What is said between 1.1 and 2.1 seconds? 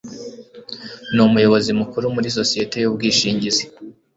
ni umuyobozi mukuru